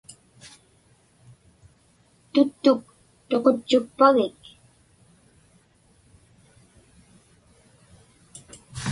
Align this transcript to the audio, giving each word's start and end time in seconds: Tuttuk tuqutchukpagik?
Tuttuk 2.31 2.81
tuqutchukpagik? 3.29 4.41